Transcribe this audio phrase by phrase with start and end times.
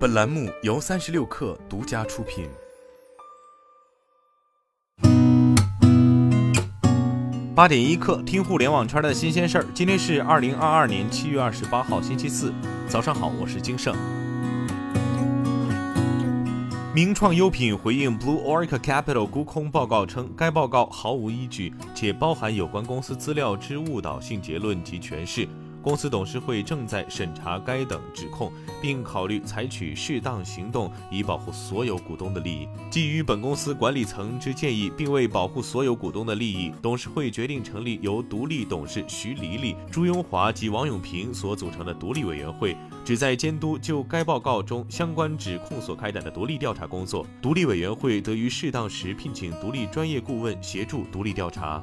[0.00, 2.48] 本栏目由三十六氪独家出品。
[7.54, 9.66] 八点一刻，听互联网圈的新鲜事儿。
[9.74, 12.50] 今天是二零二二年七月二十八号，星期四，
[12.88, 13.94] 早上好，我是金盛。
[16.94, 25.46] 名创优品回应 Blue Orca Capital 沽空报告称，该报告毫无依据，且包含有关公司资料之误导性结论及诠释。
[25.82, 28.52] 公司董事会正在审查该等指控，
[28.82, 32.68] 并考虑采取适当行动以保护所有股东的利益。
[32.90, 47.26] 基于本公司管理层之建议，并为保护所有股东的利益，董事会决定成立由独立董事徐黎黎、朱庸华及王永平所组成的独立委员会，旨在监督就该报告中相关指控所开展的独立调查工作。
[47.40, 51.82] 独立委员会得于适当时聘请独立专业顾问协助独立调查。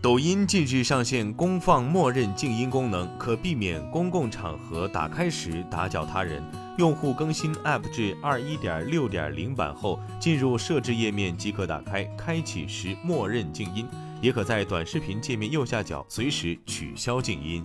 [0.00, 6.40] 抖音近日上线公放默认静音功能，可避免公共场合打开时打搅他人。
[6.78, 13.88] 用户更新 App 至二一点六点零版后，进入设置页面即可打开，开启时默认静音，
[14.22, 17.64] 也可在短视频界面右下角随时取消静音。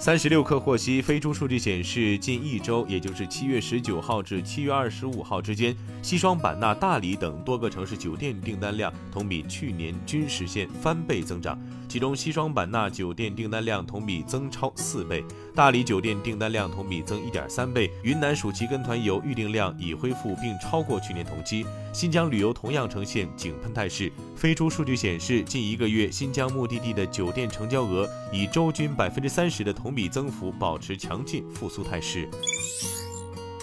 [0.00, 11.58] 三十六氪获悉，飞猪数据显示，近一周，也就是七月十九号至七月二十五号之间，西双版纳、大理等多个城市酒店订单量同比去年均实现翻倍增长。
[11.88, 17.90] 其中，西双版纳酒店订单量同比增超四倍，大理酒店订单量同比增一点三倍。
[18.02, 21.64] 云南暑期跟团游预订量已恢复并超过去年同期。
[21.92, 24.12] 新疆旅游同样呈现井喷态势。
[24.36, 32.28] 飞猪数据显示，近一个月新疆目的地的酒店成交额以周均百分之三十的同比增幅保持强劲复苏态势。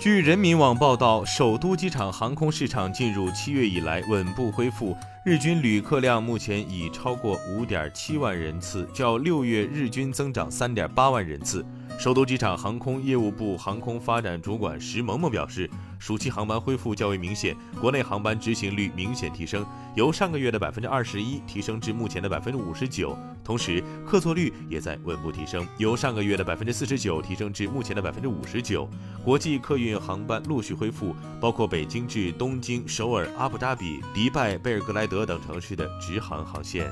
[0.05, 4.95] 据人民网报道，首都机场航空市场进入七月以来稳步恢复。
[5.23, 11.65] 日均旅客量目前已超过五点七万人次，较六月日均增长三点八万人次。
[11.97, 19.65] 首都机场航空业务部航空发展主管石萌萌表示，暑期航班恢复较为明显，国内航班执行率明显提升，
[19.95, 23.17] 由上个月的百分之二十一提升至目前的百分之五十九。
[23.43, 28.87] 同时，客座率也在稳步提升，由上个月的百分之四十九提升至目前的百分之五十九。
[29.23, 36.91] 国际客运航班陆续恢复，包括北京至东京、首尔、阿布扎比、迪拜、贝尔格莱德等城市的直航航线。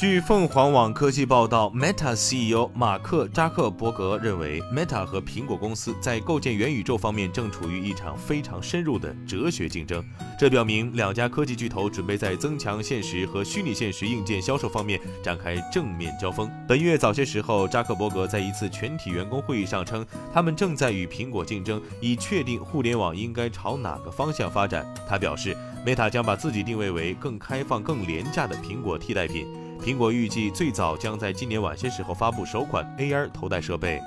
[0.00, 10.02] 据凤凰网科技报道，Meta CEO 马克扎克伯格认为，Meta 和苹果公司在构建元宇宙方面正处于一场非常深入的哲学竞争。
[10.38, 16.50] 这表明两家科技巨头准备在增强现实和虚拟现实硬件销售方面展开正面交锋。
[16.66, 24.82] 本月早些时候，扎克伯格在一次全体员工会议上称，他们正在与苹果竞争，以确定互联网应该朝哪个方向发展。
[25.06, 29.46] 他表示，Meta 将把自己定位为更开放、更廉价的苹果替代品。
[29.82, 34.00] 苹果预计最早将在今年晚些时候发布首款 AR 头戴设备。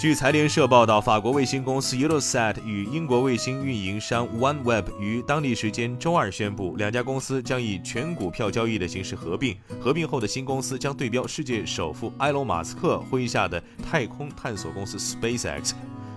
[0.00, 9.56] 据财联社报道，法国卫星公司 Eutelsat 与英国卫星运营商 OneWeb 于当地时间周二宣布，两家公司将以全股票交易的形式合并。
[9.80, 15.72] 合并后的新公司将对标世界首富埃隆·马斯克麾下的太空探索公司 SpaceX。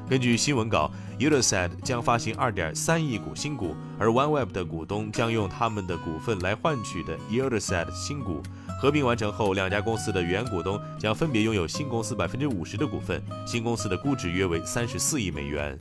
[0.09, 8.41] 根据新闻稿，Eutelsat 将发行2.3亿股新股，而 OneWeb 的股东将用他们的股份来换取的 Eutelsat 新股。
[8.79, 13.22] 合并完成后，两家公司的原股东将分别拥有新公司百分之五十的股份。
[13.45, 15.78] 新公司的估值约为三十四亿美元。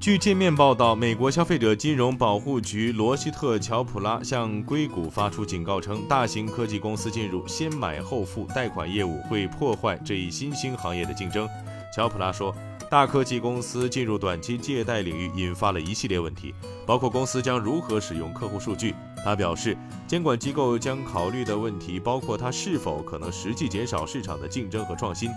[0.00, 11.48] 据界面报道，美国消费者金融保护局罗希特乔普拉向硅谷发出警告称，大型科技公司进入先买后付贷款业务会破坏这一新兴行业的竞争。
[11.96, 12.54] 乔普拉说。
[12.88, 16.54] 大科技公司进入短期借贷领域，引发了一系列问题，
[16.86, 18.94] 包括公司将如何使用客户数据。
[19.24, 19.76] 他表示，
[20.06, 25.30] 监管机构将考虑的问题包括它是否可能实际减少市场的竞争和创新。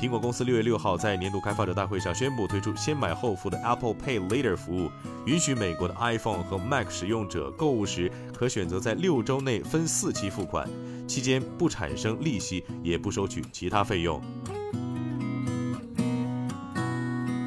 [0.00, 4.90] 苹果公司六月六号在年度开发者大会上宣布推出先买后付的 Apple Pay Later 服务，
[5.26, 10.68] 允许美国的 iPhone 和 Mac 使用者购物时可选择在六周内分四期付款，
[11.06, 14.20] 期间不产生利息，也不收取其他费用。